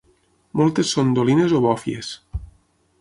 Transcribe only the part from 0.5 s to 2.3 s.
Moltes són dolines o bòfies.